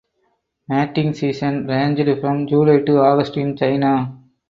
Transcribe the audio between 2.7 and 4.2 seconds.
to August in China.